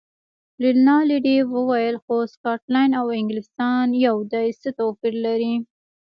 رینالډي 0.63 1.37
وویل: 1.53 1.95
خو 2.03 2.15
سکاټلنډ 2.33 2.91
او 2.99 3.05
انګلیستان 3.19 3.87
یو 4.05 4.17
دي، 4.31 4.47
څه 4.61 4.69
توپیر 4.79 5.15
لري. 5.25 5.53